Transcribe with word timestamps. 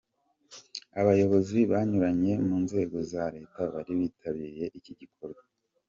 Abayobozi 0.99 1.57
banyuranye 1.71 2.33
mu 2.47 2.55
nzego 2.65 2.97
za 3.11 3.23
leta 3.35 3.59
bari 3.73 3.91
bitabiriye 3.99 4.65
iki 4.79 4.93
gikorwa. 5.01 5.41